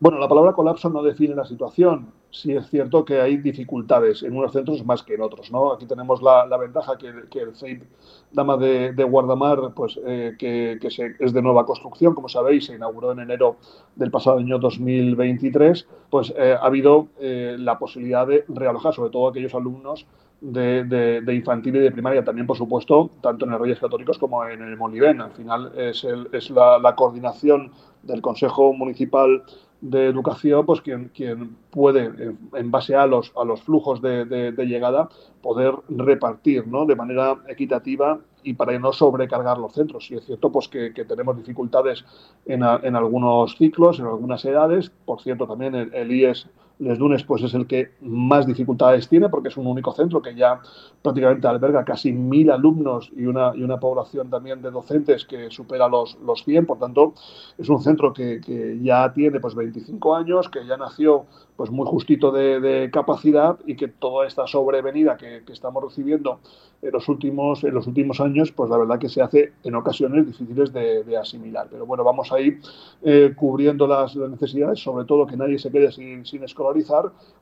Bueno, 0.00 0.18
la 0.20 0.28
palabra 0.28 0.52
colapso 0.52 0.88
no 0.90 1.02
define 1.02 1.34
la 1.34 1.44
situación. 1.44 2.12
Sí 2.30 2.52
es 2.52 2.68
cierto 2.70 3.04
que 3.04 3.20
hay 3.20 3.38
dificultades 3.38 4.22
en 4.22 4.36
unos 4.36 4.52
centros 4.52 4.84
más 4.84 5.02
que 5.02 5.14
en 5.14 5.22
otros. 5.22 5.50
¿no? 5.50 5.72
Aquí 5.72 5.86
tenemos 5.86 6.22
la, 6.22 6.56
ventaja 6.56 6.96
que, 6.96 7.08
el 7.08 7.56
CEIP 7.56 7.82
Dama 8.30 8.56
de, 8.58 8.92
Guardamar, 9.10 9.74
pues, 9.74 9.98
eh, 10.06 10.36
que, 10.38 10.78
es 11.18 11.32
de 11.32 11.42
nueva 11.42 11.66
construcción, 11.66 12.14
como 12.14 12.28
sabéis, 12.28 12.66
se 12.66 12.76
inauguró 12.76 13.10
en 13.10 13.20
enero 13.20 13.56
del 13.96 14.12
pasado 14.12 14.38
año 14.38 14.60
2023, 14.60 15.88
pues 16.10 16.32
eh, 16.36 16.52
ha 16.52 16.64
habido 16.64 17.08
eh, 17.18 17.56
la 17.58 17.76
posibilidad 17.80 18.24
de 18.24 18.44
realojar, 18.46 18.94
sobre 18.94 19.10
todo 19.10 19.26
aquellos 19.26 19.54
alumnos 19.56 20.06
de, 20.40 21.24
infantil 21.34 21.74
y 21.74 21.80
de 21.80 21.90
primaria, 21.90 22.22
también, 22.22 22.46
por 22.46 22.56
supuesto, 22.56 23.10
tanto 23.20 23.46
en 23.46 23.52
el 23.52 23.58
Reyes 23.58 23.80
Católicos 23.80 24.16
como 24.16 24.44
en 24.44 24.62
el 24.62 24.76
Molivén. 24.76 25.20
Al 25.20 25.32
final 25.32 25.72
es, 25.76 26.04
la 26.50 26.94
coordinación 26.94 27.72
del 28.04 28.22
Consejo 28.22 28.72
Municipal 28.72 29.42
de 29.80 30.06
educación, 30.06 30.66
pues 30.66 30.80
quien, 30.80 31.10
quien 31.14 31.56
puede, 31.70 32.34
en 32.54 32.70
base 32.70 32.96
a 32.96 33.06
los, 33.06 33.32
a 33.36 33.44
los 33.44 33.62
flujos 33.62 34.02
de, 34.02 34.24
de, 34.24 34.66
llegada, 34.66 35.08
poder 35.40 35.74
repartir 35.88 36.66
¿no? 36.66 36.84
de 36.84 36.96
manera 36.96 37.38
equitativa 37.48 38.18
y 38.42 38.54
para 38.54 38.76
no 38.78 38.92
sobrecargar 38.92 39.58
los 39.58 39.74
centros. 39.74 40.10
Y 40.10 40.16
es 40.16 40.26
cierto 40.26 40.50
pues, 40.50 40.68
que, 40.68 40.90
tenemos 40.90 41.36
dificultades 41.36 42.04
en, 42.46 42.62
en, 42.62 42.96
algunos 42.96 43.56
ciclos, 43.56 44.00
en 44.00 44.06
algunas 44.06 44.44
edades. 44.44 44.90
Por 45.04 45.20
cierto, 45.20 45.46
también 45.46 45.74
el, 45.74 45.94
el 45.94 46.12
IES 46.12 46.48
les 46.78 46.98
Dunes 46.98 47.24
pues 47.24 47.42
es 47.42 47.54
el 47.54 47.66
que 47.66 47.92
más 48.00 48.46
dificultades 48.46 49.08
tiene 49.08 49.28
porque 49.28 49.48
es 49.48 49.56
un 49.56 49.66
único 49.66 49.92
centro 49.92 50.22
que 50.22 50.34
ya 50.34 50.60
prácticamente 51.02 51.46
alberga 51.46 51.84
casi 51.84 52.12
mil 52.12 52.50
alumnos 52.50 53.10
y 53.16 53.26
una, 53.26 53.52
y 53.54 53.62
una 53.62 53.78
población 53.78 54.30
también 54.30 54.62
de 54.62 54.70
docentes 54.70 55.24
que 55.24 55.50
supera 55.50 55.88
los, 55.88 56.18
los 56.24 56.44
100. 56.44 56.66
Por 56.66 56.78
tanto, 56.78 57.14
es 57.56 57.68
un 57.68 57.82
centro 57.82 58.12
que, 58.12 58.40
que 58.40 58.78
ya 58.80 59.12
tiene 59.12 59.40
pues 59.40 59.54
25 59.54 60.14
años, 60.14 60.48
que 60.48 60.66
ya 60.66 60.76
nació 60.76 61.26
pues 61.58 61.72
muy 61.72 61.86
justito 61.88 62.30
de, 62.30 62.88
capacidad 62.92 63.58
y 63.66 63.74
que 63.74 63.88
toda 63.88 64.28
esta 64.28 64.46
sobrevenida 64.46 65.16
que, 65.16 65.42
estamos 65.48 65.82
recibiendo 65.82 66.38
en 66.80 66.92
los 66.92 67.08
últimos 67.08 67.64
en 67.64 67.74
los 67.74 67.88
últimos 67.88 68.20
años 68.20 68.52
pues 68.52 68.70
la 68.70 68.78
verdad 68.78 69.00
que 69.00 69.08
se 69.08 69.20
hace 69.20 69.54
en 69.64 69.74
ocasiones 69.74 70.24
difíciles 70.24 70.72
de, 70.72 71.16
asimilar 71.20 71.66
pero 71.68 71.84
bueno 71.84 72.04
vamos 72.04 72.30
a 72.30 72.38
ir 72.38 72.60
eh, 73.02 73.34
cubriendo 73.34 73.88
las, 73.88 74.14
necesidades 74.14 74.78
sobre 74.78 75.04
todo 75.04 75.26
que 75.26 75.36
nadie 75.36 75.58
se 75.58 75.72
quede 75.72 75.90
sin, 75.90 76.24
sin 76.24 76.44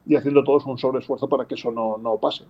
y 0.06 0.16
haciendo 0.16 0.45
todos 0.45 0.64
un 0.66 0.78
sobreesfuerzo 0.78 1.28
para 1.28 1.47
que 1.47 1.54
eso 1.54 1.71
no, 1.71 1.99
no 1.99 2.18
pase 2.18 2.45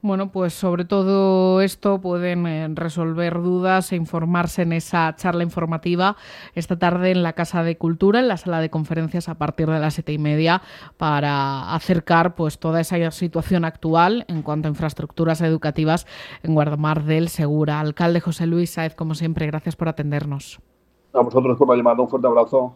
Bueno, 0.00 0.32
pues 0.32 0.52
sobre 0.52 0.84
todo 0.84 1.60
esto 1.60 2.00
pueden 2.00 2.46
eh, 2.46 2.68
resolver 2.72 3.40
dudas 3.40 3.92
e 3.92 3.96
informarse 3.96 4.62
en 4.62 4.72
esa 4.72 5.14
charla 5.16 5.42
informativa 5.42 6.16
esta 6.54 6.78
tarde 6.78 7.10
en 7.10 7.22
la 7.22 7.32
Casa 7.34 7.62
de 7.62 7.78
Cultura, 7.78 8.20
en 8.20 8.28
la 8.28 8.36
sala 8.36 8.60
de 8.60 8.70
conferencias 8.70 9.28
a 9.28 9.36
partir 9.36 9.68
de 9.68 9.78
las 9.78 9.94
siete 9.94 10.12
y 10.12 10.18
media, 10.18 10.62
para 10.96 11.74
acercar 11.74 12.34
pues 12.34 12.58
toda 12.58 12.80
esa 12.80 13.10
situación 13.10 13.64
actual 13.64 14.24
en 14.28 14.42
cuanto 14.42 14.68
a 14.68 14.70
infraestructuras 14.70 15.40
educativas 15.40 16.06
en 16.42 16.54
Guardamar 16.54 17.04
del 17.04 17.28
Segura. 17.28 17.80
Alcalde 17.80 18.20
José 18.20 18.46
Luis 18.46 18.70
Saez, 18.70 18.94
como 18.94 19.14
siempre, 19.14 19.46
gracias 19.46 19.76
por 19.76 19.88
atendernos. 19.88 20.60
A 21.12 21.20
vosotros 21.20 21.58
por 21.58 21.68
la 21.68 21.76
llamada, 21.76 22.02
un 22.02 22.08
fuerte 22.08 22.26
abrazo. 22.26 22.74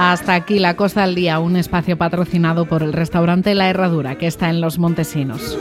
Hasta 0.00 0.34
aquí 0.34 0.60
la 0.60 0.76
Costa 0.76 1.04
del 1.04 1.16
Día, 1.16 1.40
un 1.40 1.56
espacio 1.56 1.98
patrocinado 1.98 2.66
por 2.66 2.84
el 2.84 2.92
restaurante 2.92 3.56
La 3.56 3.68
Herradura, 3.68 4.16
que 4.16 4.28
está 4.28 4.48
en 4.48 4.60
Los 4.60 4.78
Montesinos. 4.78 5.58